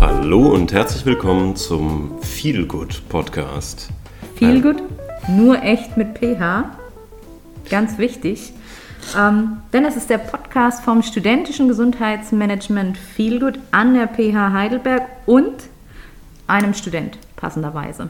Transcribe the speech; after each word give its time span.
Hallo 0.00 0.54
und 0.54 0.72
herzlich 0.72 1.04
willkommen 1.04 1.56
zum 1.56 2.22
Feel 2.22 2.66
Good 2.66 3.02
Podcast. 3.08 3.88
Feel 4.36 4.60
Good, 4.62 4.80
nur 5.28 5.60
echt 5.60 5.96
mit 5.96 6.16
PH. 6.16 6.70
Ganz 7.68 7.98
wichtig. 7.98 8.52
Ähm, 9.18 9.56
denn 9.72 9.84
es 9.84 9.96
ist 9.96 10.08
der 10.08 10.18
Podcast 10.18 10.84
vom 10.84 11.02
studentischen 11.02 11.66
Gesundheitsmanagement 11.66 12.96
Feel 12.96 13.40
Good 13.40 13.58
an 13.72 13.94
der 13.94 14.06
PH 14.06 14.52
Heidelberg 14.52 15.02
und 15.26 15.64
einem 16.46 16.74
Student, 16.74 17.18
passenderweise. 17.34 18.08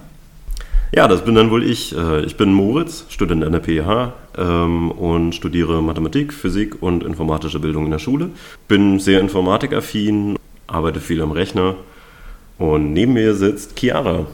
Ja, 0.95 1.09
das 1.09 1.25
bin 1.25 1.35
dann 1.35 1.51
wohl 1.51 1.65
ich. 1.65 1.97
Äh, 1.97 2.21
ich 2.27 2.37
bin 2.37 2.53
Moritz, 2.53 3.07
Student 3.09 3.45
an 3.45 3.53
der 3.53 3.63
PH 3.63 4.13
ähm, 4.37 4.91
und 4.91 5.35
studiere 5.35 5.83
Mathematik, 5.83 6.35
Physik 6.35 6.83
und 6.83 7.03
informatische 7.03 7.61
Bildung 7.61 7.87
in 7.87 7.93
der 7.93 7.99
Schule. 7.99 8.29
Bin 8.69 8.99
sehr 8.99 9.21
informatikaffin, 9.21 10.39
arbeite 10.67 11.01
viel 11.01 11.23
am 11.23 11.33
Rechner 11.33 11.77
und 12.59 12.93
neben 12.93 13.15
mir 13.15 13.35
sitzt 13.35 13.79
Chiara. 13.79 14.27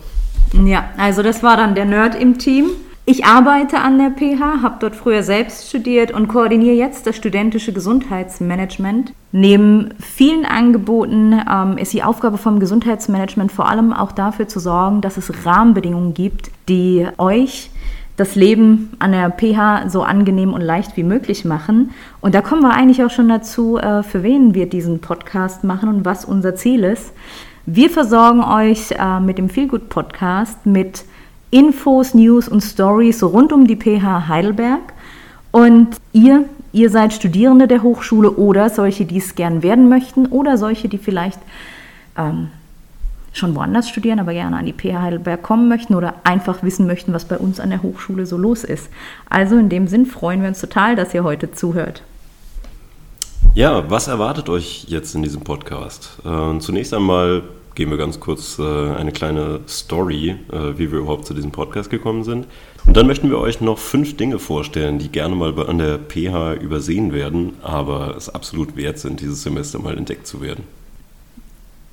Ja, 0.65 0.91
also 0.97 1.23
das 1.23 1.45
war 1.45 1.57
dann 1.57 1.77
der 1.77 1.85
Nerd 1.85 2.21
im 2.21 2.39
Team. 2.39 2.71
Ich 3.11 3.25
arbeite 3.25 3.79
an 3.79 3.97
der 3.97 4.11
PH, 4.11 4.61
habe 4.61 4.77
dort 4.81 4.95
früher 4.95 5.23
selbst 5.23 5.71
studiert 5.71 6.13
und 6.13 6.29
koordiniere 6.29 6.77
jetzt 6.77 7.07
das 7.07 7.17
studentische 7.17 7.73
Gesundheitsmanagement. 7.73 9.15
Neben 9.33 9.95
vielen 9.99 10.45
Angeboten 10.45 11.33
ähm, 11.51 11.79
ist 11.79 11.95
die 11.95 12.03
Aufgabe 12.03 12.37
vom 12.37 12.61
Gesundheitsmanagement 12.61 13.51
vor 13.51 13.67
allem 13.67 13.95
auch 13.95 14.13
dafür 14.13 14.47
zu 14.47 14.61
sorgen, 14.61 15.01
dass 15.01 15.17
es 15.17 15.47
Rahmenbedingungen 15.47 16.13
gibt, 16.13 16.51
die 16.69 17.07
euch 17.17 17.71
das 18.19 18.35
Leben 18.35 18.91
an 18.99 19.13
der 19.13 19.31
PH 19.31 19.89
so 19.89 20.03
angenehm 20.03 20.53
und 20.53 20.61
leicht 20.61 20.99
wie 20.99 21.03
möglich 21.03 21.47
machen. 21.47 21.93
Und 22.21 22.35
da 22.35 22.43
kommen 22.43 22.61
wir 22.61 22.75
eigentlich 22.75 23.03
auch 23.03 23.11
schon 23.11 23.31
dazu, 23.31 23.79
äh, 23.79 24.03
für 24.03 24.23
wen 24.23 24.53
wir 24.53 24.69
diesen 24.69 25.01
Podcast 25.01 25.65
machen 25.65 25.89
und 25.89 26.05
was 26.05 26.27
unser 26.27 26.57
Ziel 26.57 26.85
ist. 26.85 27.15
Wir 27.65 27.89
versorgen 27.89 28.45
euch 28.45 28.91
äh, 28.91 29.19
mit 29.21 29.39
dem 29.39 29.49
Feelgood 29.49 29.89
Podcast 29.89 30.67
mit 30.67 31.05
Infos, 31.51 32.15
News 32.15 32.49
und 32.49 32.61
Stories 32.63 33.23
rund 33.23 33.53
um 33.53 33.67
die 33.67 33.77
PH 33.77 34.29
Heidelberg. 34.29 34.93
Und 35.51 35.97
ihr, 36.13 36.45
ihr 36.73 36.91
seid 36.91 37.13
Studierende 37.13 37.67
der 37.67 37.83
Hochschule 37.83 38.33
oder 38.33 38.69
solche, 38.69 39.05
die 39.07 39.19
es 39.19 39.35
gern 39.35 39.63
werden 39.63 39.89
möchten 39.89 40.27
oder 40.27 40.59
solche, 40.59 40.89
die 40.89 40.99
vielleicht 40.99 41.41
ähm, 42.17 42.49
schon 43.33 43.55
woanders 43.55 43.89
studieren, 43.89 44.21
aber 44.21 44.33
gerne 44.33 44.57
an 44.57 44.67
die 44.67 44.75
PH 44.75 45.01
Heidelberg 45.01 45.43
kommen 45.43 45.69
möchten 45.69 45.95
oder 45.95 46.15
einfach 46.25 46.63
wissen 46.63 46.87
möchten, 46.87 47.13
was 47.13 47.25
bei 47.25 47.39
uns 47.39 47.61
an 47.61 47.71
der 47.71 47.83
Hochschule 47.83 48.27
so 48.27 48.37
los 48.37 48.65
ist. 48.65 48.91
Also 49.31 49.57
in 49.57 49.69
dem 49.69 49.89
Sinn 49.89 50.07
freuen 50.07 50.43
wir 50.43 50.49
uns 50.49 50.61
total, 50.61 50.97
dass 50.97 51.15
ihr 51.15 51.25
heute 51.25 51.51
zuhört. 51.53 52.03
Ja, 53.55 53.91
was 53.91 54.09
erwartet 54.09 54.49
euch 54.49 54.85
jetzt 54.89 55.15
in 55.15 55.23
diesem 55.23 55.43
Podcast? 55.43 56.19
Äh, 56.25 56.59
zunächst 56.59 56.93
einmal 56.93 57.43
geben 57.79 57.93
wir 57.93 57.99
ganz 57.99 58.19
kurz 58.19 58.59
äh, 58.59 58.63
eine 58.63 59.13
kleine 59.13 59.61
Story, 59.69 60.35
äh, 60.53 60.79
wie 60.79 60.91
wir 60.91 60.99
überhaupt 60.99 61.27
zu 61.27 61.33
diesem 61.33 61.53
Podcast 61.53 61.89
gekommen 61.91 62.25
sind. 62.25 62.49
Und 62.85 62.97
dann 62.97 63.07
möchten 63.07 63.31
wir 63.31 63.39
euch 63.39 63.61
noch 63.61 63.79
fünf 63.79 64.17
Dinge 64.17 64.41
vorstellen, 64.41 64.99
die 64.99 65.11
gerne 65.11 65.37
mal 65.37 65.57
an 65.69 65.79
der 65.79 65.97
PH 65.99 66.55
übersehen 66.61 67.13
werden, 67.13 67.55
aber 67.63 68.17
es 68.17 68.29
absolut 68.29 68.77
wert 68.77 68.99
sind, 68.99 69.21
dieses 69.21 69.45
Semester 69.45 69.79
mal 69.79 69.97
entdeckt 69.97 70.27
zu 70.27 70.43
werden. 70.43 70.65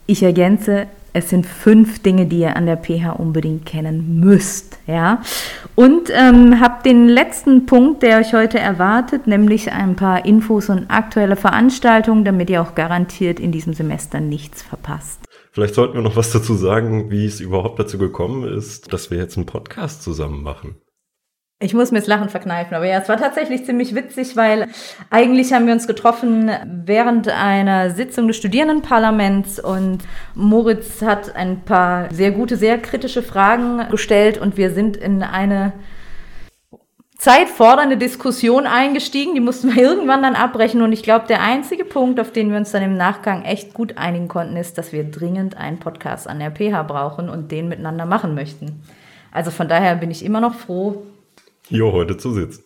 Ich 0.07 0.23
ergänze, 0.23 0.87
es 1.13 1.29
sind 1.29 1.45
fünf 1.45 2.01
Dinge, 2.01 2.25
die 2.25 2.39
ihr 2.39 2.55
an 2.55 2.65
der 2.65 2.77
PH 2.77 3.11
unbedingt 3.19 3.67
kennen 3.67 4.19
müsst. 4.19 4.79
Ja? 4.87 5.21
Und 5.75 6.09
ähm, 6.11 6.59
habt 6.61 6.87
den 6.87 7.07
letzten 7.07 7.67
Punkt, 7.67 8.01
der 8.01 8.17
euch 8.17 8.33
heute 8.33 8.57
erwartet, 8.57 9.27
nämlich 9.27 9.71
ein 9.71 9.95
paar 9.95 10.25
Infos 10.25 10.69
und 10.69 10.89
aktuelle 10.89 11.35
Veranstaltungen, 11.35 12.25
damit 12.25 12.49
ihr 12.49 12.63
auch 12.63 12.73
garantiert 12.73 13.39
in 13.39 13.51
diesem 13.51 13.73
Semester 13.73 14.19
nichts 14.19 14.63
verpasst. 14.63 15.24
Vielleicht 15.55 15.75
sollten 15.75 15.93
wir 15.93 16.01
noch 16.01 16.17
was 16.17 16.33
dazu 16.33 16.53
sagen, 16.55 17.11
wie 17.11 17.25
es 17.25 17.39
überhaupt 17.39 17.79
dazu 17.79 17.97
gekommen 17.97 18.45
ist, 18.45 18.91
dass 18.91 19.09
wir 19.09 19.17
jetzt 19.17 19.37
einen 19.37 19.45
Podcast 19.45 20.03
zusammen 20.03 20.43
machen. 20.43 20.75
Ich 21.61 21.73
muss 21.73 21.93
mir 21.93 21.99
das 21.99 22.09
Lachen 22.09 22.27
verkneifen, 22.27 22.75
aber 22.75 22.85
ja, 22.85 22.99
es 22.99 23.07
war 23.07 23.15
tatsächlich 23.15 23.63
ziemlich 23.63 23.95
witzig, 23.95 24.35
weil 24.35 24.67
eigentlich 25.11 25.53
haben 25.53 25.65
wir 25.65 25.71
uns 25.71 25.87
getroffen 25.87 26.51
während 26.83 27.29
einer 27.29 27.91
Sitzung 27.91 28.27
des 28.27 28.35
Studierendenparlaments 28.35 29.61
und 29.61 29.99
Moritz 30.33 31.01
hat 31.01 31.33
ein 31.37 31.61
paar 31.61 32.13
sehr 32.13 32.31
gute, 32.31 32.57
sehr 32.57 32.77
kritische 32.77 33.23
Fragen 33.23 33.89
gestellt 33.89 34.37
und 34.37 34.57
wir 34.57 34.71
sind 34.71 34.97
in 34.97 35.23
eine 35.23 35.71
zeitfordernde 37.25 37.97
Diskussion 37.97 38.67
eingestiegen. 38.67 39.33
Die 39.33 39.39
mussten 39.39 39.75
wir 39.75 39.81
irgendwann 39.89 40.21
dann 40.21 40.35
abbrechen. 40.35 40.83
Und 40.83 40.91
ich 40.91 41.01
glaube, 41.01 41.25
der 41.27 41.41
einzige 41.41 41.83
Punkt, 41.83 42.19
auf 42.19 42.31
den 42.31 42.51
wir 42.51 42.57
uns 42.57 42.71
dann 42.71 42.83
im 42.83 42.97
Nachgang 42.97 43.43
echt 43.43 43.73
gut 43.73 43.97
einigen 43.97 44.27
konnten, 44.27 44.57
ist, 44.57 44.77
dass 44.77 44.91
wir 44.91 45.03
dringend 45.03 45.57
einen 45.57 45.79
Podcast 45.79 46.27
an 46.27 46.37
der 46.37 46.51
PH 46.51 46.83
brauchen 46.83 47.27
und 47.27 47.51
den 47.51 47.67
miteinander 47.67 48.05
machen 48.05 48.35
möchten. 48.35 48.83
Also 49.31 49.49
von 49.49 49.67
daher 49.67 49.95
bin 49.95 50.11
ich 50.11 50.23
immer 50.23 50.39
noch 50.39 50.53
froh, 50.53 51.03
hier 51.67 51.91
heute 51.91 52.15
zu 52.15 52.31
sitzen. 52.31 52.63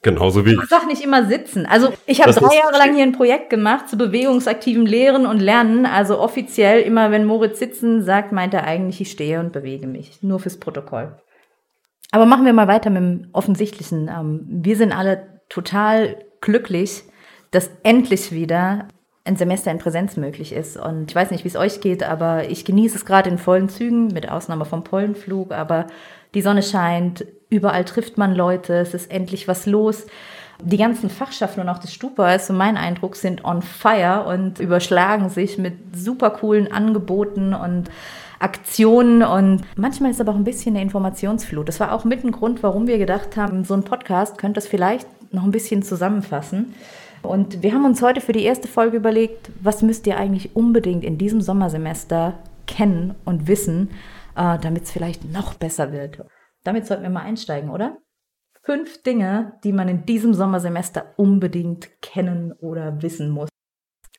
Genauso 0.00 0.46
wie 0.46 0.54
ich. 0.54 0.62
Ich 0.62 0.70
sag 0.70 0.86
nicht 0.86 1.04
immer 1.04 1.26
sitzen. 1.26 1.66
Also 1.66 1.92
ich 2.06 2.22
habe 2.22 2.32
drei 2.32 2.56
Jahre 2.56 2.78
lang 2.78 2.94
hier 2.94 3.04
ein 3.04 3.12
Projekt 3.12 3.50
gemacht 3.50 3.90
zu 3.90 3.98
bewegungsaktivem 3.98 4.86
Lehren 4.86 5.26
und 5.26 5.38
Lernen. 5.38 5.84
Also 5.84 6.18
offiziell 6.18 6.80
immer, 6.80 7.10
wenn 7.10 7.26
Moritz 7.26 7.58
sitzen 7.58 8.02
sagt, 8.02 8.32
meint 8.32 8.54
er 8.54 8.64
eigentlich, 8.64 9.02
ich 9.02 9.10
stehe 9.10 9.38
und 9.38 9.52
bewege 9.52 9.86
mich. 9.86 10.22
Nur 10.22 10.40
fürs 10.40 10.56
Protokoll. 10.56 11.12
Aber 12.12 12.26
machen 12.26 12.44
wir 12.44 12.52
mal 12.52 12.68
weiter 12.68 12.90
mit 12.90 13.02
dem 13.02 13.28
Offensichtlichen. 13.32 14.08
Ähm, 14.08 14.44
wir 14.46 14.76
sind 14.76 14.92
alle 14.92 15.40
total 15.48 16.16
glücklich, 16.40 17.02
dass 17.50 17.70
endlich 17.82 18.32
wieder 18.32 18.86
ein 19.24 19.36
Semester 19.36 19.70
in 19.70 19.78
Präsenz 19.78 20.16
möglich 20.16 20.52
ist. 20.52 20.76
Und 20.76 21.10
ich 21.10 21.14
weiß 21.14 21.30
nicht, 21.30 21.44
wie 21.44 21.48
es 21.48 21.56
euch 21.56 21.80
geht, 21.80 22.02
aber 22.02 22.48
ich 22.50 22.64
genieße 22.64 22.96
es 22.96 23.06
gerade 23.06 23.30
in 23.30 23.38
vollen 23.38 23.68
Zügen, 23.68 24.08
mit 24.08 24.28
Ausnahme 24.28 24.64
vom 24.64 24.84
Pollenflug. 24.84 25.52
Aber 25.52 25.86
die 26.34 26.42
Sonne 26.42 26.62
scheint, 26.62 27.24
überall 27.48 27.84
trifft 27.84 28.18
man 28.18 28.34
Leute, 28.34 28.74
es 28.74 28.94
ist 28.94 29.10
endlich 29.10 29.48
was 29.48 29.66
los. 29.66 30.06
Die 30.62 30.76
ganzen 30.76 31.08
Fachschaften 31.08 31.60
und 31.60 31.68
auch 31.68 31.78
das 31.78 31.94
Stupa, 31.94 32.34
ist 32.34 32.46
so 32.46 32.52
mein 32.52 32.76
Eindruck, 32.76 33.16
sind 33.16 33.44
on 33.44 33.62
fire 33.62 34.24
und 34.26 34.58
überschlagen 34.58 35.28
sich 35.28 35.56
mit 35.56 35.96
super 35.96 36.30
coolen 36.30 36.70
Angeboten 36.70 37.54
und 37.54 37.90
Aktionen 38.42 39.22
und 39.22 39.62
manchmal 39.76 40.10
ist 40.10 40.20
aber 40.20 40.32
auch 40.32 40.36
ein 40.36 40.44
bisschen 40.44 40.74
eine 40.74 40.82
Informationsflut. 40.82 41.68
Das 41.68 41.80
war 41.80 41.92
auch 41.92 42.04
mit 42.04 42.24
ein 42.24 42.32
Grund, 42.32 42.62
warum 42.62 42.86
wir 42.86 42.98
gedacht 42.98 43.36
haben, 43.36 43.64
so 43.64 43.74
ein 43.74 43.84
Podcast 43.84 44.36
könnte 44.38 44.54
das 44.54 44.66
vielleicht 44.66 45.06
noch 45.32 45.44
ein 45.44 45.52
bisschen 45.52 45.82
zusammenfassen. 45.82 46.74
Und 47.22 47.62
wir 47.62 47.72
haben 47.72 47.84
uns 47.84 48.02
heute 48.02 48.20
für 48.20 48.32
die 48.32 48.42
erste 48.42 48.66
Folge 48.66 48.96
überlegt, 48.96 49.50
was 49.60 49.82
müsst 49.82 50.06
ihr 50.08 50.16
eigentlich 50.16 50.56
unbedingt 50.56 51.04
in 51.04 51.18
diesem 51.18 51.40
Sommersemester 51.40 52.34
kennen 52.66 53.14
und 53.24 53.46
wissen, 53.46 53.90
äh, 54.36 54.58
damit 54.58 54.84
es 54.84 54.90
vielleicht 54.90 55.24
noch 55.32 55.54
besser 55.54 55.92
wird. 55.92 56.18
Damit 56.64 56.86
sollten 56.86 57.04
wir 57.04 57.10
mal 57.10 57.22
einsteigen, 57.22 57.70
oder? 57.70 57.98
Fünf 58.64 59.02
Dinge, 59.02 59.54
die 59.64 59.72
man 59.72 59.88
in 59.88 60.04
diesem 60.04 60.34
Sommersemester 60.34 61.14
unbedingt 61.16 61.90
kennen 62.00 62.52
oder 62.60 63.02
wissen 63.02 63.30
muss. 63.30 63.48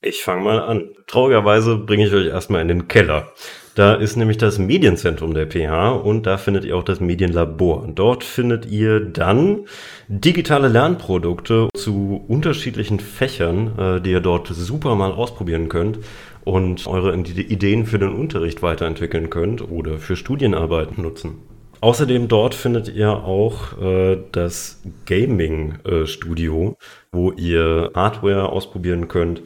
Ich 0.01 0.23
fange 0.23 0.43
mal 0.43 0.59
an. 0.59 0.93
Traurigerweise 1.07 1.77
bringe 1.77 2.05
ich 2.07 2.13
euch 2.13 2.27
erstmal 2.27 2.61
in 2.61 2.67
den 2.67 2.87
Keller. 2.89 3.31
Da 3.75 3.95
ist 3.95 4.17
nämlich 4.17 4.37
das 4.37 4.59
Medienzentrum 4.59 5.33
der 5.33 5.47
PH 5.47 5.93
und 5.93 6.27
da 6.27 6.37
findet 6.37 6.63
ihr 6.63 6.77
auch 6.77 6.83
das 6.83 6.99
Medienlabor. 6.99 7.89
Dort 7.95 8.23
findet 8.23 8.67
ihr 8.67 8.99
dann 8.99 9.65
digitale 10.07 10.67
Lernprodukte 10.67 11.69
zu 11.75 12.23
unterschiedlichen 12.27 12.99
Fächern, 12.99 13.79
äh, 13.79 14.01
die 14.01 14.11
ihr 14.11 14.19
dort 14.19 14.47
super 14.47 14.93
mal 14.93 15.11
ausprobieren 15.11 15.69
könnt 15.69 15.97
und 16.43 16.85
eure 16.85 17.15
Ideen 17.15 17.87
für 17.87 17.97
den 17.97 18.13
Unterricht 18.13 18.61
weiterentwickeln 18.61 19.31
könnt 19.31 19.67
oder 19.67 19.97
für 19.97 20.15
Studienarbeiten 20.15 21.01
nutzen. 21.01 21.39
Außerdem 21.81 22.27
dort 22.27 22.53
findet 22.53 22.93
ihr 22.93 23.09
auch 23.11 23.81
äh, 23.81 24.17
das 24.31 24.81
Gaming-Studio, 25.05 26.77
äh, 26.79 26.83
wo 27.11 27.31
ihr 27.31 27.91
Hardware 27.95 28.49
ausprobieren 28.49 29.07
könnt 29.07 29.41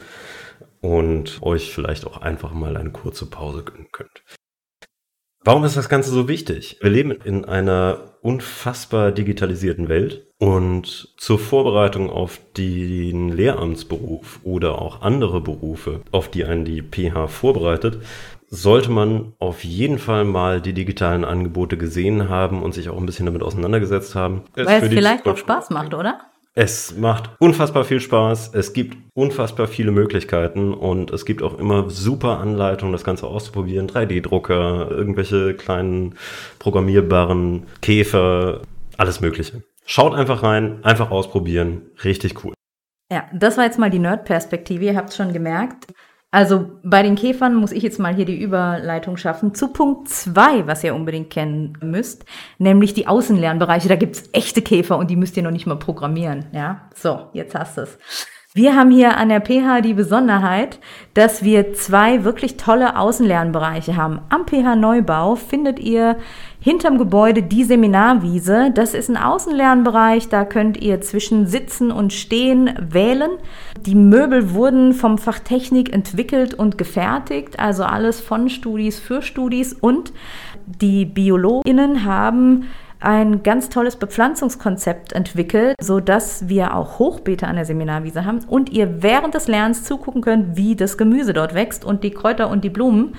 und 0.81 1.41
euch 1.41 1.73
vielleicht 1.73 2.05
auch 2.05 2.17
einfach 2.17 2.53
mal 2.53 2.77
eine 2.77 2.91
kurze 2.91 3.25
Pause 3.25 3.63
gönnen 3.63 3.87
könnt. 3.91 4.23
Warum 5.43 5.63
ist 5.63 5.77
das 5.77 5.87
Ganze 5.87 6.11
so 6.11 6.27
wichtig? 6.27 6.77
Wir 6.81 6.89
leben 6.89 7.11
in 7.11 7.45
einer 7.45 8.17
unfassbar 8.21 9.13
digitalisierten 9.13 9.87
Welt 9.87 10.27
und 10.39 11.13
zur 11.17 11.39
Vorbereitung 11.39 12.09
auf 12.09 12.41
den 12.57 13.29
Lehramtsberuf 13.29 14.41
oder 14.43 14.81
auch 14.81 15.01
andere 15.01 15.39
Berufe, 15.39 16.01
auf 16.11 16.29
die 16.29 16.43
einen 16.43 16.65
die 16.65 16.81
PH 16.81 17.27
vorbereitet, 17.27 18.01
sollte 18.49 18.91
man 18.91 19.35
auf 19.39 19.63
jeden 19.63 19.99
Fall 19.99 20.25
mal 20.25 20.61
die 20.61 20.73
digitalen 20.73 21.23
Angebote 21.23 21.77
gesehen 21.77 22.27
haben 22.27 22.61
und 22.61 22.73
sich 22.73 22.89
auch 22.89 22.97
ein 22.97 23.05
bisschen 23.05 23.25
damit 23.25 23.41
auseinandergesetzt 23.41 24.15
haben. 24.15 24.43
Weil 24.53 24.83
es 24.83 24.89
vielleicht 24.89 25.27
auch 25.27 25.37
Spaß 25.37 25.69
macht, 25.69 25.93
oder? 25.93 26.19
Es 26.59 26.97
macht 26.97 27.29
unfassbar 27.37 27.83
viel 27.83 27.99
Spaß, 27.99 28.55
es 28.55 28.73
gibt 28.73 28.97
unfassbar 29.13 29.67
viele 29.67 29.91
Möglichkeiten 29.91 30.73
und 30.73 31.11
es 31.11 31.23
gibt 31.23 31.43
auch 31.43 31.59
immer 31.59 31.91
super 31.91 32.39
Anleitungen, 32.39 32.93
das 32.93 33.03
Ganze 33.03 33.27
auszuprobieren. 33.27 33.87
3D-Drucker, 33.87 34.89
irgendwelche 34.89 35.53
kleinen 35.53 36.15
programmierbaren 36.57 37.67
Käfer, 37.83 38.63
alles 38.97 39.21
Mögliche. 39.21 39.61
Schaut 39.85 40.15
einfach 40.15 40.41
rein, 40.41 40.83
einfach 40.83 41.11
ausprobieren, 41.11 41.91
richtig 42.03 42.43
cool. 42.43 42.55
Ja, 43.11 43.25
das 43.35 43.57
war 43.57 43.65
jetzt 43.65 43.77
mal 43.77 43.91
die 43.91 43.99
Nerd-Perspektive, 43.99 44.83
ihr 44.83 44.95
habt 44.95 45.09
es 45.09 45.15
schon 45.15 45.33
gemerkt. 45.33 45.93
Also 46.29 46.71
bei 46.83 47.03
den 47.03 47.15
Käfern 47.15 47.55
muss 47.55 47.71
ich 47.71 47.83
jetzt 47.83 47.99
mal 47.99 48.13
hier 48.13 48.25
die 48.25 48.39
Überleitung 48.39 49.15
schaffen 49.15 49.55
zu 49.55 49.69
Punkt 49.69 50.09
zwei, 50.09 50.67
was 50.67 50.83
ihr 50.83 50.93
unbedingt 50.93 51.29
kennen 51.29 51.77
müsst, 51.81 52.25
nämlich 52.57 52.93
die 52.93 53.07
Außenlernbereiche. 53.07 53.87
Da 53.87 53.95
gibt's 53.95 54.29
echte 54.33 54.61
Käfer 54.61 54.97
und 54.97 55.09
die 55.09 55.15
müsst 55.15 55.37
ihr 55.37 55.43
noch 55.43 55.51
nicht 55.51 55.67
mal 55.67 55.79
programmieren. 55.79 56.45
Ja, 56.51 56.89
so, 56.93 57.29
jetzt 57.31 57.55
hast 57.55 57.77
du 57.77 57.81
es. 57.81 57.97
Wir 58.53 58.75
haben 58.75 58.89
hier 58.89 59.17
an 59.17 59.29
der 59.29 59.39
PH 59.39 59.81
die 59.81 59.93
Besonderheit, 59.93 60.79
dass 61.13 61.43
wir 61.43 61.73
zwei 61.73 62.23
wirklich 62.23 62.57
tolle 62.57 62.97
Außenlernbereiche 62.97 63.95
haben. 63.95 64.21
Am 64.29 64.47
PH 64.47 64.75
Neubau 64.75 65.35
findet 65.35 65.79
ihr 65.79 66.17
hinterm 66.59 66.97
Gebäude 66.97 67.43
die 67.43 67.63
Seminarwiese. 67.63 68.71
Das 68.73 68.93
ist 68.93 69.09
ein 69.09 69.17
Außenlernbereich, 69.17 70.29
da 70.29 70.45
könnt 70.45 70.77
ihr 70.77 71.01
zwischen 71.01 71.47
Sitzen 71.47 71.91
und 71.91 72.13
Stehen 72.13 72.73
wählen. 72.79 73.31
Die 73.85 73.95
Möbel 73.95 74.53
wurden 74.53 74.93
vom 74.93 75.17
Fach 75.17 75.39
Technik 75.39 75.93
entwickelt 75.93 76.53
und 76.53 76.77
gefertigt, 76.77 77.59
also 77.59 77.83
alles 77.83 78.19
von 78.19 78.49
Studis 78.49 78.99
für 78.99 79.21
Studis 79.21 79.73
und 79.73 80.11
die 80.65 81.05
BiologInnen 81.05 82.03
haben 82.03 82.65
ein 82.99 83.43
ganz 83.43 83.69
tolles 83.69 83.95
Bepflanzungskonzept 83.95 85.13
entwickelt, 85.13 85.75
so 85.79 85.99
dass 85.99 86.49
wir 86.49 86.75
auch 86.75 86.99
Hochbeete 86.99 87.47
an 87.47 87.55
der 87.55 87.65
Seminarwiese 87.65 88.25
haben 88.25 88.39
und 88.47 88.71
ihr 88.71 89.01
während 89.03 89.35
des 89.35 89.47
Lernens 89.47 89.83
zugucken 89.83 90.21
könnt, 90.21 90.57
wie 90.57 90.75
das 90.75 90.97
Gemüse 90.97 91.33
dort 91.33 91.53
wächst 91.53 91.85
und 91.85 92.03
die 92.03 92.11
Kräuter 92.11 92.49
und 92.49 92.63
die 92.63 92.69
Blumen. 92.69 93.15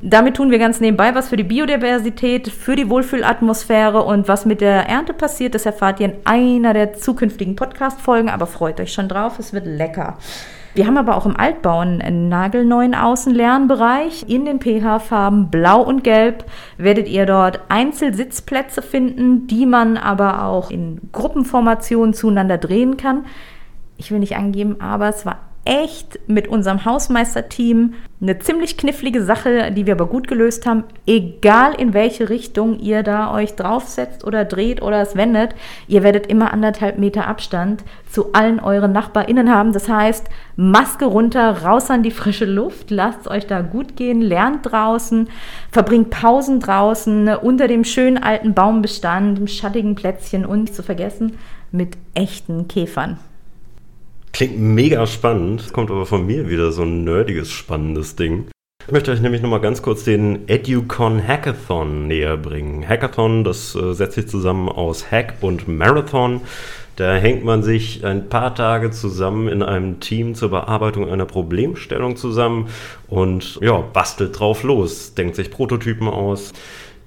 Damit 0.00 0.36
tun 0.36 0.52
wir 0.52 0.60
ganz 0.60 0.80
nebenbei 0.80 1.14
was 1.16 1.28
für 1.28 1.36
die 1.36 1.42
Biodiversität, 1.42 2.48
für 2.48 2.76
die 2.76 2.88
Wohlfühlatmosphäre 2.88 4.02
und 4.02 4.28
was 4.28 4.46
mit 4.46 4.60
der 4.60 4.88
Ernte 4.88 5.12
passiert, 5.12 5.56
das 5.56 5.66
erfahrt 5.66 5.98
ihr 5.98 6.06
in 6.06 6.16
einer 6.24 6.72
der 6.72 6.92
zukünftigen 6.92 7.56
Podcast-Folgen, 7.56 8.28
aber 8.28 8.46
freut 8.46 8.78
euch 8.78 8.92
schon 8.92 9.08
drauf, 9.08 9.40
es 9.40 9.52
wird 9.52 9.66
lecker. 9.66 10.16
Wir 10.74 10.86
haben 10.86 10.98
aber 10.98 11.16
auch 11.16 11.26
im 11.26 11.36
Altbau 11.36 11.80
einen 11.80 12.28
nagelneuen 12.28 12.94
Außenlernbereich. 12.94 14.26
In 14.28 14.44
den 14.44 14.60
pH-Farben 14.60 15.50
Blau 15.50 15.82
und 15.82 16.04
Gelb 16.04 16.44
werdet 16.76 17.08
ihr 17.08 17.26
dort 17.26 17.62
Einzelsitzplätze 17.68 18.82
finden, 18.82 19.48
die 19.48 19.66
man 19.66 19.96
aber 19.96 20.44
auch 20.44 20.70
in 20.70 21.00
Gruppenformationen 21.10 22.14
zueinander 22.14 22.58
drehen 22.58 22.96
kann. 22.96 23.24
Ich 23.96 24.12
will 24.12 24.20
nicht 24.20 24.36
angeben, 24.36 24.80
aber 24.80 25.08
es 25.08 25.26
war 25.26 25.47
echt 25.68 26.18
mit 26.26 26.48
unserem 26.48 26.86
Hausmeisterteam 26.86 27.92
eine 28.22 28.38
ziemlich 28.38 28.78
knifflige 28.78 29.22
Sache, 29.22 29.70
die 29.70 29.84
wir 29.84 29.92
aber 29.92 30.06
gut 30.06 30.26
gelöst 30.26 30.64
haben. 30.66 30.84
Egal 31.06 31.74
in 31.74 31.92
welche 31.92 32.30
Richtung 32.30 32.80
ihr 32.80 33.02
da 33.02 33.34
euch 33.34 33.54
draufsetzt 33.54 34.24
oder 34.24 34.46
dreht 34.46 34.80
oder 34.80 35.02
es 35.02 35.14
wendet, 35.14 35.54
ihr 35.86 36.02
werdet 36.02 36.26
immer 36.26 36.54
anderthalb 36.54 36.98
Meter 36.98 37.28
Abstand 37.28 37.84
zu 38.10 38.32
allen 38.32 38.60
euren 38.60 38.92
NachbarInnen 38.92 39.54
haben. 39.54 39.74
Das 39.74 39.90
heißt, 39.90 40.26
Maske 40.56 41.04
runter, 41.04 41.62
raus 41.62 41.90
an 41.90 42.02
die 42.02 42.10
frische 42.12 42.46
Luft, 42.46 42.90
lasst 42.90 43.28
euch 43.28 43.46
da 43.46 43.60
gut 43.60 43.94
gehen, 43.94 44.22
lernt 44.22 44.72
draußen, 44.72 45.28
verbringt 45.70 46.08
Pausen 46.08 46.60
draußen, 46.60 47.28
unter 47.36 47.68
dem 47.68 47.84
schönen 47.84 48.16
alten 48.16 48.54
Baumbestand, 48.54 49.38
im 49.38 49.46
schattigen 49.46 49.94
Plätzchen 49.94 50.46
und 50.46 50.62
nicht 50.62 50.74
zu 50.74 50.82
vergessen 50.82 51.38
mit 51.70 51.98
echten 52.14 52.68
Käfern. 52.68 53.18
Klingt 54.32 54.58
mega 54.58 55.06
spannend, 55.06 55.72
kommt 55.72 55.90
aber 55.90 56.06
von 56.06 56.26
mir 56.26 56.48
wieder 56.48 56.72
so 56.72 56.82
ein 56.82 57.04
nerdiges, 57.04 57.50
spannendes 57.50 58.16
Ding. 58.16 58.46
Ich 58.86 58.92
möchte 58.92 59.12
euch 59.12 59.20
nämlich 59.20 59.42
nochmal 59.42 59.60
ganz 59.60 59.82
kurz 59.82 60.04
den 60.04 60.48
EduCon 60.48 61.26
Hackathon 61.26 62.06
näher 62.06 62.38
bringen. 62.38 62.88
Hackathon, 62.88 63.44
das 63.44 63.74
äh, 63.74 63.92
setzt 63.92 64.14
sich 64.14 64.28
zusammen 64.28 64.68
aus 64.70 65.10
Hack 65.10 65.34
und 65.42 65.68
Marathon. 65.68 66.40
Da 66.96 67.14
hängt 67.14 67.44
man 67.44 67.62
sich 67.62 68.04
ein 68.04 68.28
paar 68.28 68.54
Tage 68.54 68.90
zusammen 68.90 69.46
in 69.48 69.62
einem 69.62 70.00
Team 70.00 70.34
zur 70.34 70.50
Bearbeitung 70.50 71.08
einer 71.08 71.26
Problemstellung 71.26 72.16
zusammen 72.16 72.70
und 73.06 73.60
ja, 73.60 73.76
bastelt 73.78 74.40
drauf 74.40 74.62
los, 74.62 75.14
denkt 75.14 75.36
sich 75.36 75.50
Prototypen 75.50 76.08
aus, 76.08 76.52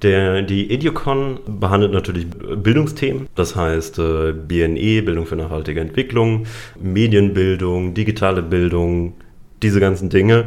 der, 0.02 0.42
die 0.42 0.72
Educon 0.72 1.40
behandelt 1.46 1.92
natürlich 1.92 2.28
Bildungsthemen, 2.30 3.28
das 3.36 3.56
heißt 3.56 4.00
äh, 4.00 4.34
BNE, 4.34 5.04
Bildung 5.04 5.26
für 5.26 5.36
nachhaltige 5.36 5.80
Entwicklung, 5.80 6.48
Medienbildung, 6.80 7.94
digitale 7.94 8.42
Bildung, 8.42 9.14
diese 9.62 9.80
ganzen 9.80 10.10
Dinge. 10.10 10.46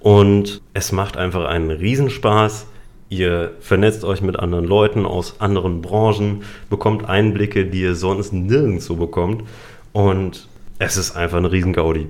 Und 0.00 0.62
es 0.74 0.92
macht 0.92 1.16
einfach 1.16 1.44
einen 1.44 1.70
Riesenspaß. 1.70 2.66
Ihr 3.10 3.52
vernetzt 3.60 4.04
euch 4.04 4.22
mit 4.22 4.38
anderen 4.38 4.64
Leuten 4.64 5.06
aus 5.06 5.40
anderen 5.40 5.82
Branchen, 5.82 6.42
bekommt 6.70 7.08
Einblicke, 7.08 7.66
die 7.66 7.82
ihr 7.82 7.94
sonst 7.94 8.32
nirgends 8.32 8.86
so 8.86 8.96
bekommt. 8.96 9.44
Und 9.92 10.48
es 10.78 10.96
ist 10.96 11.14
einfach 11.14 11.38
eine 11.38 11.52
Riesengaudi. 11.52 12.08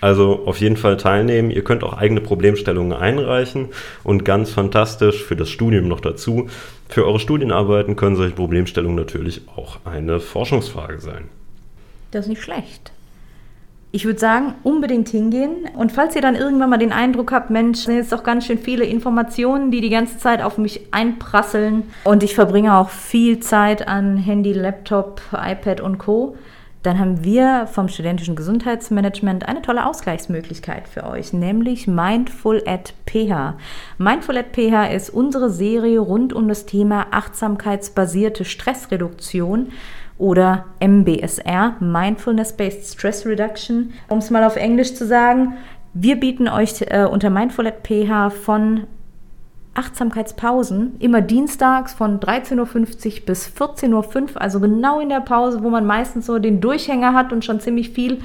Also 0.00 0.42
auf 0.46 0.60
jeden 0.60 0.76
Fall 0.76 0.96
teilnehmen. 0.96 1.50
Ihr 1.50 1.64
könnt 1.64 1.84
auch 1.84 1.94
eigene 1.94 2.20
Problemstellungen 2.20 2.92
einreichen 2.92 3.68
und 4.02 4.24
ganz 4.24 4.50
fantastisch 4.50 5.22
für 5.22 5.36
das 5.36 5.50
Studium 5.50 5.88
noch 5.88 6.00
dazu. 6.00 6.48
Für 6.88 7.06
eure 7.06 7.20
Studienarbeiten 7.20 7.96
können 7.96 8.16
solche 8.16 8.34
Problemstellungen 8.34 8.96
natürlich 8.96 9.42
auch 9.56 9.78
eine 9.84 10.20
Forschungsfrage 10.20 11.00
sein. 11.00 11.28
Das 12.10 12.26
ist 12.26 12.28
nicht 12.28 12.42
schlecht. 12.42 12.92
Ich 13.92 14.04
würde 14.04 14.18
sagen, 14.18 14.54
unbedingt 14.64 15.08
hingehen. 15.08 15.68
Und 15.76 15.92
falls 15.92 16.16
ihr 16.16 16.22
dann 16.22 16.34
irgendwann 16.34 16.68
mal 16.68 16.78
den 16.78 16.92
Eindruck 16.92 17.30
habt, 17.30 17.50
Mensch, 17.50 17.78
sind 17.78 17.96
jetzt 17.96 18.10
doch 18.10 18.24
ganz 18.24 18.44
schön 18.44 18.58
viele 18.58 18.84
Informationen, 18.84 19.70
die 19.70 19.80
die 19.80 19.88
ganze 19.88 20.18
Zeit 20.18 20.42
auf 20.42 20.58
mich 20.58 20.80
einprasseln. 20.90 21.84
Und 22.02 22.24
ich 22.24 22.34
verbringe 22.34 22.74
auch 22.74 22.90
viel 22.90 23.38
Zeit 23.38 23.86
an 23.86 24.16
Handy, 24.16 24.52
Laptop, 24.52 25.20
iPad 25.32 25.80
und 25.80 25.98
Co 25.98 26.36
dann 26.84 26.98
haben 26.98 27.24
wir 27.24 27.66
vom 27.66 27.88
studentischen 27.88 28.36
Gesundheitsmanagement 28.36 29.48
eine 29.48 29.62
tolle 29.62 29.86
Ausgleichsmöglichkeit 29.86 30.86
für 30.86 31.04
euch, 31.04 31.32
nämlich 31.32 31.86
Mindful 31.86 32.62
at 32.66 32.92
PH. 33.06 33.54
Mindful 33.96 34.36
at 34.36 34.52
PH 34.54 34.92
ist 34.92 35.08
unsere 35.08 35.48
Serie 35.48 35.98
rund 35.98 36.34
um 36.34 36.46
das 36.46 36.66
Thema 36.66 37.06
achtsamkeitsbasierte 37.10 38.44
Stressreduktion 38.44 39.72
oder 40.18 40.66
MBSR, 40.78 41.76
Mindfulness-Based 41.80 42.92
Stress 42.92 43.24
Reduction. 43.24 43.94
Um 44.10 44.18
es 44.18 44.28
mal 44.28 44.44
auf 44.44 44.56
Englisch 44.56 44.94
zu 44.94 45.06
sagen, 45.06 45.54
wir 45.94 46.20
bieten 46.20 46.48
euch 46.48 46.82
äh, 46.82 47.06
unter 47.10 47.30
Mindful 47.30 47.66
at 47.66 47.82
PH 47.82 48.28
von 48.28 48.86
Achtsamkeitspausen, 49.74 50.96
immer 51.00 51.20
dienstags 51.20 51.92
von 51.92 52.20
13.50 52.20 52.58
Uhr 53.20 53.26
bis 53.26 53.48
14.05 53.48 53.92
Uhr, 53.92 54.40
also 54.40 54.60
genau 54.60 55.00
in 55.00 55.08
der 55.08 55.20
Pause, 55.20 55.62
wo 55.62 55.70
man 55.70 55.84
meistens 55.84 56.26
so 56.26 56.38
den 56.38 56.60
Durchhänger 56.60 57.12
hat 57.12 57.32
und 57.32 57.44
schon 57.44 57.60
ziemlich 57.60 57.90
viel 57.90 58.22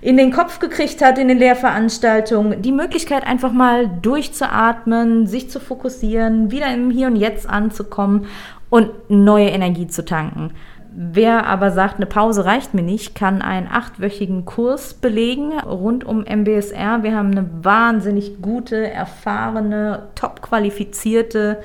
in 0.00 0.16
den 0.16 0.32
Kopf 0.32 0.58
gekriegt 0.58 1.02
hat 1.02 1.18
in 1.18 1.28
den 1.28 1.38
Lehrveranstaltungen, 1.38 2.62
die 2.62 2.72
Möglichkeit 2.72 3.26
einfach 3.26 3.52
mal 3.52 3.88
durchzuatmen, 4.02 5.26
sich 5.26 5.50
zu 5.50 5.58
fokussieren, 5.58 6.50
wieder 6.50 6.72
im 6.72 6.90
Hier 6.90 7.08
und 7.08 7.16
Jetzt 7.16 7.48
anzukommen 7.48 8.26
und 8.70 8.90
neue 9.08 9.48
Energie 9.48 9.86
zu 9.86 10.04
tanken. 10.04 10.52
Wer 10.98 11.46
aber 11.46 11.72
sagt, 11.72 11.96
eine 11.96 12.06
Pause 12.06 12.46
reicht 12.46 12.72
mir 12.72 12.80
nicht, 12.80 13.14
kann 13.14 13.42
einen 13.42 13.68
achtwöchigen 13.70 14.46
Kurs 14.46 14.94
belegen 14.94 15.52
rund 15.60 16.04
um 16.04 16.24
MBSR. 16.24 17.02
Wir 17.02 17.14
haben 17.14 17.32
eine 17.32 17.46
wahnsinnig 17.62 18.40
gute, 18.40 18.90
erfahrene, 18.90 20.04
top 20.14 20.40
qualifizierte 20.40 21.58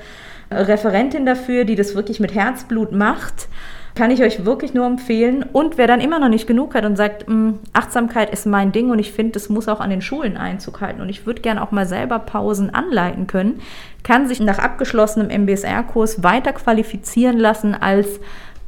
Referentin 0.50 1.24
dafür, 1.24 1.64
die 1.64 1.76
das 1.76 1.94
wirklich 1.94 2.20
mit 2.20 2.34
Herzblut 2.34 2.92
macht. 2.92 3.48
Kann 3.94 4.10
ich 4.10 4.22
euch 4.22 4.44
wirklich 4.44 4.74
nur 4.74 4.84
empfehlen. 4.84 5.46
Und 5.50 5.78
wer 5.78 5.86
dann 5.86 6.02
immer 6.02 6.18
noch 6.18 6.28
nicht 6.28 6.46
genug 6.46 6.74
hat 6.74 6.84
und 6.84 6.96
sagt, 6.96 7.26
hm, 7.26 7.58
Achtsamkeit 7.72 8.30
ist 8.30 8.44
mein 8.44 8.70
Ding 8.70 8.90
und 8.90 8.98
ich 8.98 9.12
finde, 9.12 9.32
das 9.32 9.48
muss 9.48 9.66
auch 9.66 9.80
an 9.80 9.88
den 9.88 10.02
Schulen 10.02 10.36
Einzug 10.36 10.82
halten 10.82 11.00
und 11.00 11.08
ich 11.08 11.24
würde 11.24 11.40
gerne 11.40 11.62
auch 11.62 11.70
mal 11.70 11.86
selber 11.86 12.18
Pausen 12.18 12.74
anleiten 12.74 13.26
können, 13.26 13.62
kann 14.02 14.28
sich 14.28 14.40
nach 14.40 14.58
abgeschlossenem 14.58 15.28
MBSR-Kurs 15.44 16.22
weiter 16.22 16.52
qualifizieren 16.52 17.38
lassen 17.38 17.74
als 17.74 18.20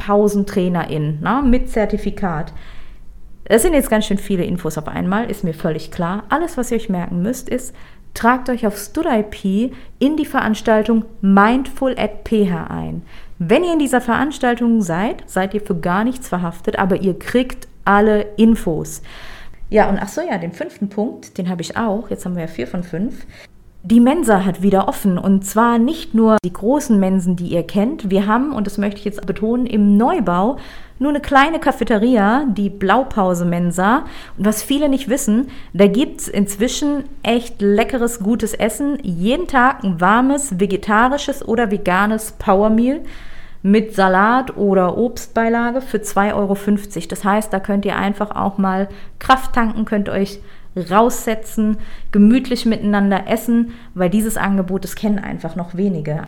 Pausentrainerin 0.06 1.20
ne, 1.20 1.42
mit 1.44 1.70
Zertifikat. 1.70 2.52
Das 3.44 3.62
sind 3.62 3.74
jetzt 3.74 3.90
ganz 3.90 4.06
schön 4.06 4.18
viele 4.18 4.44
Infos 4.44 4.78
auf 4.78 4.88
einmal, 4.88 5.30
ist 5.30 5.44
mir 5.44 5.54
völlig 5.54 5.90
klar. 5.90 6.24
Alles, 6.28 6.56
was 6.56 6.70
ihr 6.70 6.78
euch 6.78 6.88
merken 6.88 7.22
müsst, 7.22 7.48
ist, 7.48 7.74
tragt 8.14 8.48
euch 8.48 8.66
auf 8.66 8.76
StudIP 8.76 9.72
in 9.98 10.16
die 10.16 10.24
Veranstaltung 10.24 11.04
Mindful 11.20 11.94
at 11.98 12.26
PH 12.28 12.70
ein. 12.70 13.02
Wenn 13.38 13.64
ihr 13.64 13.72
in 13.72 13.78
dieser 13.78 14.00
Veranstaltung 14.00 14.80
seid, 14.80 15.24
seid 15.26 15.52
ihr 15.54 15.60
für 15.60 15.78
gar 15.78 16.04
nichts 16.04 16.28
verhaftet, 16.28 16.78
aber 16.78 16.96
ihr 16.96 17.18
kriegt 17.18 17.68
alle 17.84 18.22
Infos. 18.36 19.02
Ja, 19.68 19.88
und 19.88 19.98
ach 19.98 20.08
so, 20.08 20.20
ja, 20.20 20.38
den 20.38 20.52
fünften 20.52 20.88
Punkt, 20.88 21.36
den 21.36 21.48
habe 21.48 21.62
ich 21.62 21.76
auch. 21.76 22.08
Jetzt 22.10 22.24
haben 22.24 22.36
wir 22.36 22.42
ja 22.42 22.48
vier 22.48 22.66
von 22.66 22.82
fünf. 22.82 23.26
Die 23.86 24.00
Mensa 24.00 24.46
hat 24.46 24.62
wieder 24.62 24.88
offen 24.88 25.18
und 25.18 25.44
zwar 25.44 25.78
nicht 25.78 26.14
nur 26.14 26.38
die 26.42 26.54
großen 26.54 26.98
Mensen, 26.98 27.36
die 27.36 27.48
ihr 27.48 27.66
kennt. 27.66 28.08
Wir 28.08 28.26
haben, 28.26 28.54
und 28.54 28.66
das 28.66 28.78
möchte 28.78 28.98
ich 28.98 29.04
jetzt 29.04 29.26
betonen, 29.26 29.66
im 29.66 29.98
Neubau 29.98 30.56
nur 30.98 31.10
eine 31.10 31.20
kleine 31.20 31.58
Cafeteria, 31.58 32.46
die 32.48 32.70
Blaupause 32.70 33.44
Mensa. 33.44 34.06
Und 34.38 34.46
was 34.46 34.62
viele 34.62 34.88
nicht 34.88 35.10
wissen, 35.10 35.48
da 35.74 35.86
gibt 35.86 36.22
es 36.22 36.28
inzwischen 36.28 37.04
echt 37.22 37.60
leckeres, 37.60 38.20
gutes 38.20 38.54
Essen. 38.54 38.98
Jeden 39.02 39.48
Tag 39.48 39.84
ein 39.84 40.00
warmes, 40.00 40.58
vegetarisches 40.58 41.46
oder 41.46 41.70
veganes 41.70 42.32
Powermeal. 42.32 43.02
mit 43.66 43.94
Salat 43.94 44.58
oder 44.58 44.98
Obstbeilage 44.98 45.80
für 45.80 45.96
2,50 45.96 46.34
Euro. 46.34 46.56
Das 47.08 47.24
heißt, 47.24 47.50
da 47.50 47.60
könnt 47.60 47.86
ihr 47.86 47.96
einfach 47.96 48.36
auch 48.36 48.58
mal 48.58 48.88
Kraft 49.18 49.54
tanken, 49.54 49.86
könnt 49.86 50.10
euch 50.10 50.38
raussetzen, 50.76 51.78
gemütlich 52.12 52.66
miteinander 52.66 53.28
essen, 53.28 53.72
weil 53.94 54.10
dieses 54.10 54.36
Angebot, 54.36 54.84
das 54.84 54.96
kennen 54.96 55.18
einfach 55.18 55.56
noch 55.56 55.74
wenige. 55.74 56.26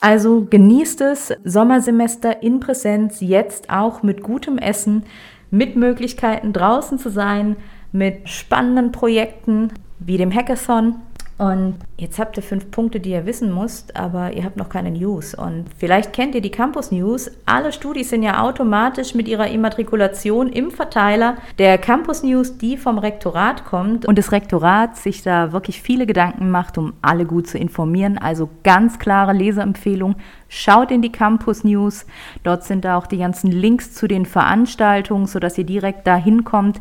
Also 0.00 0.46
genießt 0.48 1.00
es, 1.00 1.32
Sommersemester 1.44 2.42
in 2.42 2.60
Präsenz, 2.60 3.20
jetzt 3.20 3.70
auch 3.70 4.02
mit 4.02 4.22
gutem 4.22 4.58
Essen, 4.58 5.02
mit 5.50 5.76
Möglichkeiten 5.76 6.52
draußen 6.52 6.98
zu 6.98 7.10
sein, 7.10 7.56
mit 7.90 8.28
spannenden 8.28 8.92
Projekten 8.92 9.72
wie 9.98 10.18
dem 10.18 10.32
Hackathon 10.32 10.96
und 11.38 11.76
jetzt 11.96 12.18
habt 12.18 12.36
ihr 12.36 12.42
fünf 12.42 12.72
Punkte, 12.72 12.98
die 12.98 13.10
ihr 13.10 13.24
wissen 13.24 13.54
müsst, 13.54 13.96
aber 13.96 14.32
ihr 14.32 14.42
habt 14.42 14.56
noch 14.56 14.68
keine 14.68 14.90
News. 14.90 15.36
Und 15.36 15.66
vielleicht 15.78 16.12
kennt 16.12 16.34
ihr 16.34 16.40
die 16.40 16.50
Campus 16.50 16.90
News. 16.90 17.30
Alle 17.46 17.70
Studis 17.70 18.10
sind 18.10 18.24
ja 18.24 18.42
automatisch 18.42 19.14
mit 19.14 19.28
ihrer 19.28 19.46
Immatrikulation 19.46 20.48
im 20.48 20.72
Verteiler 20.72 21.36
der 21.58 21.78
Campus 21.78 22.24
News, 22.24 22.58
die 22.58 22.76
vom 22.76 22.98
Rektorat 22.98 23.64
kommt. 23.64 24.04
Und 24.04 24.18
das 24.18 24.32
Rektorat 24.32 24.96
sich 24.96 25.22
da 25.22 25.52
wirklich 25.52 25.80
viele 25.80 26.06
Gedanken 26.06 26.50
macht, 26.50 26.76
um 26.76 26.94
alle 27.02 27.24
gut 27.24 27.46
zu 27.46 27.56
informieren. 27.56 28.18
Also 28.18 28.50
ganz 28.64 28.98
klare 28.98 29.32
Leseempfehlung. 29.32 30.16
Schaut 30.48 30.90
in 30.90 31.02
die 31.02 31.12
Campus 31.12 31.62
News. 31.62 32.04
Dort 32.42 32.64
sind 32.64 32.84
da 32.84 32.98
auch 32.98 33.06
die 33.06 33.18
ganzen 33.18 33.52
Links 33.52 33.94
zu 33.94 34.08
den 34.08 34.26
Veranstaltungen, 34.26 35.28
sodass 35.28 35.56
ihr 35.56 35.64
direkt 35.64 36.04
da 36.04 36.16
hinkommt. 36.16 36.80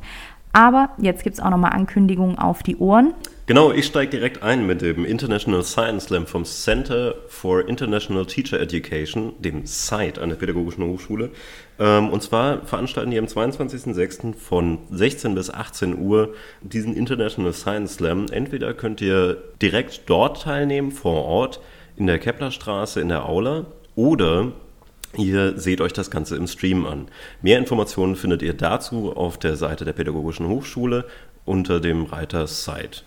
Aber 0.52 0.90
jetzt 0.98 1.24
gibt 1.24 1.36
es 1.36 1.44
auch 1.44 1.52
nochmal 1.52 1.74
Ankündigungen 1.74 2.40
auf 2.40 2.64
die 2.64 2.78
Ohren. 2.78 3.14
Genau, 3.48 3.72
ich 3.72 3.86
steige 3.86 4.12
direkt 4.12 4.44
ein 4.44 4.68
mit 4.68 4.82
dem 4.82 5.06
International 5.06 5.64
Science 5.64 6.08
Slam 6.08 6.28
vom 6.28 6.44
Center 6.44 7.16
for 7.30 7.66
International 7.66 8.26
Teacher 8.26 8.60
Education, 8.60 9.42
dem 9.42 9.66
SITE 9.66 10.22
an 10.22 10.28
der 10.28 10.36
Pädagogischen 10.36 10.84
Hochschule. 10.84 11.30
Ähm, 11.80 12.10
und 12.10 12.22
zwar 12.22 12.66
veranstalten 12.66 13.10
die 13.10 13.18
am 13.18 13.24
22.06. 13.24 14.36
von 14.36 14.80
16 14.92 15.34
bis 15.34 15.50
18 15.50 15.98
Uhr 15.98 16.34
diesen 16.62 16.94
International 16.94 17.54
Science 17.54 17.94
Slam. 17.94 18.26
Entweder 18.30 18.74
könnt 18.74 19.00
ihr 19.00 19.42
direkt 19.62 20.02
dort 20.08 20.42
teilnehmen, 20.42 20.92
vor 20.92 21.24
Ort, 21.24 21.62
in 21.96 22.06
der 22.06 22.20
Keplerstraße, 22.20 23.00
in 23.00 23.08
der 23.08 23.26
Aula, 23.26 23.66
oder 23.96 24.52
Ihr 25.16 25.58
seht 25.58 25.80
euch 25.80 25.94
das 25.94 26.12
Ganze 26.12 26.36
im 26.36 26.48
Stream 26.48 26.86
an. 26.86 27.08
Mehr 27.42 27.58
Informationen 27.58 28.18
findet 28.18 28.42
ihr 28.42 28.54
dazu 28.54 29.16
auf 29.16 29.40
der 29.40 29.56
Seite 29.56 29.86
der 29.86 29.94
Pädagogischen 29.94 30.50
Hochschule 30.50 31.06
unter 31.46 31.80
dem 31.80 32.04
Reiter 32.04 32.46
Site. 32.46 33.04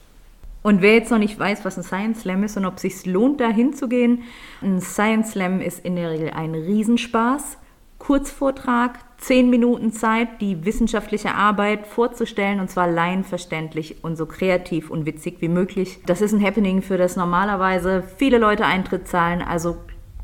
Und 0.62 0.82
wer 0.82 0.94
jetzt 0.94 1.10
noch 1.10 1.18
nicht 1.18 1.38
weiß, 1.38 1.64
was 1.64 1.78
ein 1.78 1.82
Science 1.82 2.20
Slam 2.20 2.44
ist 2.44 2.56
und 2.56 2.66
ob 2.66 2.76
es 2.76 2.82
sich 2.82 3.06
lohnt, 3.06 3.40
da 3.40 3.48
hinzugehen, 3.48 4.24
ein 4.60 4.80
Science 4.80 5.32
Slam 5.32 5.60
ist 5.60 5.84
in 5.84 5.96
der 5.96 6.10
Regel 6.10 6.30
ein 6.30 6.54
Riesenspaß. 6.54 7.56
Kurzvortrag, 7.98 8.98
zehn 9.18 9.50
Minuten 9.50 9.92
Zeit, 9.92 10.40
die 10.40 10.64
wissenschaftliche 10.64 11.34
Arbeit 11.34 11.86
vorzustellen 11.86 12.58
und 12.58 12.70
zwar 12.70 12.88
laienverständlich 12.88 14.02
und 14.02 14.16
so 14.16 14.24
kreativ 14.24 14.90
und 14.90 15.04
witzig 15.04 15.36
wie 15.40 15.48
möglich. 15.48 16.00
Das 16.06 16.22
ist 16.22 16.32
ein 16.32 16.42
Happening, 16.42 16.80
für 16.80 16.96
das 16.96 17.16
normalerweise 17.16 18.02
viele 18.16 18.38
Leute 18.38 18.64
Eintritt 18.64 19.06
zahlen, 19.06 19.42
also 19.42 19.76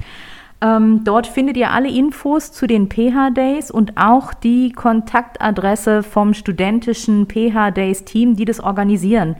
Ähm, 0.60 1.04
dort 1.04 1.28
findet 1.28 1.56
ihr 1.56 1.70
alle 1.70 1.88
Infos 1.88 2.50
zu 2.52 2.66
den 2.66 2.88
PH 2.90 3.30
Days 3.30 3.70
und 3.70 3.96
auch 3.96 4.34
die 4.34 4.72
Kontaktadresse 4.72 6.02
vom 6.02 6.34
studentischen 6.34 7.28
PH 7.28 7.70
Days 7.70 8.04
Team, 8.04 8.34
die 8.34 8.44
das 8.44 8.58
organisieren. 8.58 9.36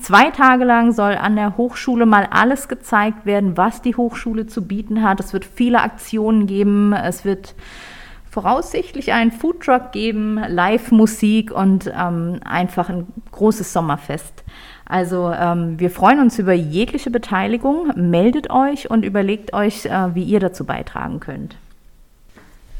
Zwei 0.00 0.30
Tage 0.30 0.64
lang 0.64 0.92
soll 0.92 1.16
an 1.16 1.36
der 1.36 1.56
Hochschule 1.56 2.06
mal 2.06 2.28
alles 2.30 2.68
gezeigt 2.68 3.26
werden, 3.26 3.56
was 3.56 3.82
die 3.82 3.94
Hochschule 3.94 4.46
zu 4.46 4.66
bieten 4.66 5.02
hat. 5.02 5.20
Es 5.20 5.32
wird 5.32 5.44
viele 5.44 5.82
Aktionen 5.82 6.46
geben. 6.46 6.92
Es 6.92 7.24
wird 7.24 7.54
voraussichtlich 8.30 9.12
einen 9.12 9.30
Foodtruck 9.32 9.92
geben, 9.92 10.40
Live-Musik 10.48 11.52
und 11.52 11.92
ähm, 11.96 12.40
einfach 12.44 12.88
ein 12.88 13.06
großes 13.30 13.72
Sommerfest. 13.72 14.44
Also 14.86 15.30
ähm, 15.30 15.78
wir 15.78 15.90
freuen 15.90 16.20
uns 16.20 16.38
über 16.38 16.52
jegliche 16.52 17.10
Beteiligung. 17.10 17.92
Meldet 17.96 18.50
euch 18.50 18.90
und 18.90 19.04
überlegt 19.04 19.54
euch, 19.54 19.86
äh, 19.86 20.14
wie 20.14 20.24
ihr 20.24 20.40
dazu 20.40 20.64
beitragen 20.64 21.20
könnt. 21.20 21.56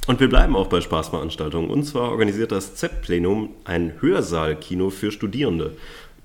Und 0.07 0.21
wir 0.21 0.29
bleiben 0.29 0.55
auch 0.55 0.67
bei 0.67 0.83
Spaßveranstaltungen. 0.83 1.71
Und 1.71 1.85
zwar 1.85 2.11
organisiert 2.11 2.53
das 2.53 2.75
ZEP-Plenum 2.75 3.51
ein 3.65 3.95
Hörsaal-Kino 4.01 4.91
für 4.91 5.11
Studierende. 5.11 5.77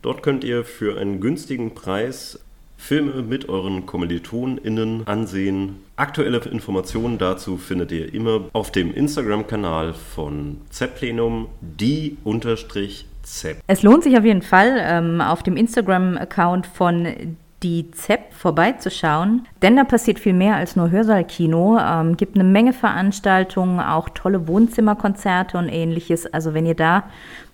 Dort 0.02 0.22
könnt 0.22 0.44
ihr 0.44 0.66
für 0.66 1.00
einen 1.00 1.22
günstigen 1.22 1.76
Preis 1.76 2.40
Filme 2.80 3.22
mit 3.22 3.50
euren 3.50 3.86
KommilitonInnen 3.86 5.06
ansehen. 5.06 5.84
Aktuelle 5.98 6.40
Informationen 6.40 7.18
dazu 7.18 7.58
findet 7.58 7.92
ihr 7.92 8.14
immer 8.14 8.46
auf 8.54 8.72
dem 8.72 8.94
Instagram-Kanal 8.94 9.94
von 9.94 10.62
ZEP-Plenum, 10.70 11.48
die 11.60 12.18
unterstrich 12.24 13.06
ZEP. 13.30 13.62
Es 13.68 13.84
lohnt 13.84 14.04
sich 14.04 14.18
auf 14.18 14.26
jeden 14.26 14.42
Fall, 14.42 14.78
ähm, 14.82 15.22
auf 15.22 15.44
dem 15.44 15.56
Instagram-Account 15.56 16.68
von 16.68 17.38
die 17.64 17.92
ZEP 17.92 18.34
vorbeizuschauen, 18.34 19.46
denn 19.62 19.76
da 19.76 19.84
passiert 19.84 20.20
viel 20.20 20.34
mehr 20.34 20.56
als 20.56 20.76
nur 20.76 20.92
Hörsaalkino. 20.92 21.78
Ähm, 21.78 22.16
gibt 22.16 22.36
eine 22.36 22.46
Menge 22.46 22.74
Veranstaltungen, 22.74 23.80
auch 23.80 24.10
tolle 24.10 24.48
Wohnzimmerkonzerte 24.48 25.58
und 25.58 25.68
ähnliches. 25.68 26.26
Also 26.26 26.54
wenn 26.54 26.66
ihr 26.66 26.76
da 26.76 27.04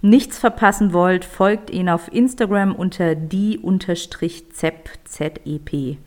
nichts 0.06 0.38
verpassen 0.38 0.94
wollt, 0.94 1.26
folgt 1.26 1.72
ihnen 1.72 1.90
auf 1.90 2.14
Instagram 2.14 2.76
unter 2.76 3.16
die-zep, 3.16 4.90
Z-E-P. 5.04 5.98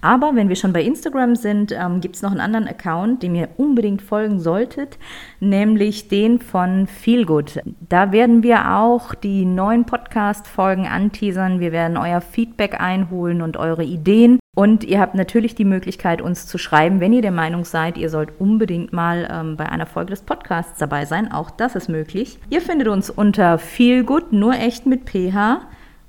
Aber 0.00 0.34
wenn 0.34 0.48
wir 0.48 0.56
schon 0.56 0.72
bei 0.72 0.82
Instagram 0.82 1.36
sind, 1.36 1.72
ähm, 1.72 2.00
gibt 2.00 2.16
es 2.16 2.22
noch 2.22 2.32
einen 2.32 2.40
anderen 2.40 2.68
Account, 2.68 3.22
dem 3.22 3.34
ihr 3.34 3.48
unbedingt 3.56 4.02
folgen 4.02 4.40
solltet, 4.40 4.98
nämlich 5.40 6.08
den 6.08 6.40
von 6.40 6.86
Feelgood. 6.86 7.60
Da 7.88 8.12
werden 8.12 8.42
wir 8.42 8.76
auch 8.76 9.14
die 9.14 9.44
neuen 9.44 9.86
Podcast-Folgen 9.86 10.86
anteasern. 10.86 11.60
Wir 11.60 11.72
werden 11.72 11.96
euer 11.96 12.20
Feedback 12.20 12.80
einholen 12.80 13.40
und 13.46 13.56
eure 13.56 13.84
Ideen. 13.84 14.38
Und 14.54 14.84
ihr 14.84 15.00
habt 15.00 15.14
natürlich 15.14 15.54
die 15.54 15.64
Möglichkeit, 15.64 16.20
uns 16.20 16.46
zu 16.46 16.58
schreiben, 16.58 17.00
wenn 17.00 17.14
ihr 17.14 17.22
der 17.22 17.30
Meinung 17.30 17.64
seid, 17.64 17.96
ihr 17.96 18.10
sollt 18.10 18.38
unbedingt 18.38 18.92
mal 18.92 19.26
ähm, 19.30 19.56
bei 19.56 19.66
einer 19.66 19.86
Folge 19.86 20.10
des 20.10 20.22
Podcasts 20.22 20.78
dabei 20.78 21.06
sein. 21.06 21.32
Auch 21.32 21.50
das 21.50 21.74
ist 21.74 21.88
möglich. 21.88 22.38
Ihr 22.50 22.60
findet 22.60 22.88
uns 22.88 23.08
unter 23.08 23.58
Feelgood, 23.58 24.32
nur 24.32 24.54
echt 24.54 24.84
mit 24.84 25.08
PH, 25.08 25.62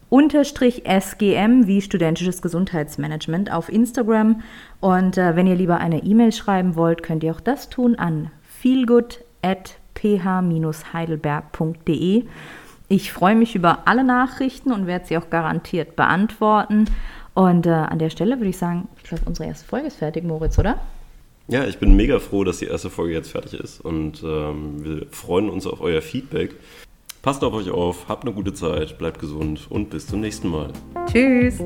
unterstrich 0.10 0.84
SGM 0.86 1.68
wie 1.68 1.82
studentisches 1.82 2.42
Gesundheitsmanagement 2.42 3.52
auf 3.52 3.68
Instagram. 3.70 4.42
Und 4.80 5.18
äh, 5.18 5.36
wenn 5.36 5.48
ihr 5.48 5.56
lieber 5.56 5.78
eine 5.78 6.04
E-Mail 6.04 6.32
schreiben 6.32 6.76
wollt, 6.76 7.04
könnt 7.04 7.24
ihr 7.24 7.34
auch 7.34 7.42
das 7.42 7.70
tun 7.70 7.96
an 7.96 8.32
feelgood 8.42 9.26
at 9.42 9.76
ph-heidelberg.de. 9.96 12.26
Ich 12.90 13.12
freue 13.12 13.36
mich 13.36 13.54
über 13.56 13.80
alle 13.86 14.06
Nachrichten 14.06 14.72
und 14.72 14.88
werde 14.88 15.06
sie 15.06 15.18
auch 15.18 15.30
garantiert 15.30 15.98
beantworten. 15.98 16.86
Und 17.38 17.68
äh, 17.68 17.70
an 17.70 18.00
der 18.00 18.10
Stelle 18.10 18.40
würde 18.40 18.50
ich 18.50 18.58
sagen, 18.58 18.88
ich 18.98 19.04
glaube, 19.04 19.22
unsere 19.28 19.48
erste 19.48 19.64
Folge 19.64 19.86
ist 19.86 19.98
fertig, 19.98 20.24
Moritz, 20.24 20.58
oder? 20.58 20.80
Ja, 21.48 21.66
ich 21.66 21.78
bin 21.78 21.96
mega 21.96 22.18
froh, 22.18 22.44
dass 22.44 22.58
die 22.58 22.66
erste 22.66 22.90
Folge 22.90 23.14
jetzt 23.14 23.30
fertig 23.30 23.54
ist 23.54 23.80
und 23.80 24.24
ähm, 24.24 24.84
wir 24.84 25.06
freuen 25.12 25.52
uns 25.52 25.68
auf 25.68 25.80
euer 25.80 26.02
Feedback. 26.02 26.56
Passt 27.22 27.44
auf 27.44 27.54
euch 27.54 27.70
auf, 27.70 28.08
habt 28.10 28.26
eine 28.26 28.34
gute 28.34 28.56
Zeit, 28.56 28.98
bleibt 28.98 29.20
gesund 29.20 29.68
und 29.70 29.92
bis 29.92 30.08
zum 30.08 30.22
nächsten 30.22 30.50
Mal. 30.50 30.74
Tschüss. 31.06 31.62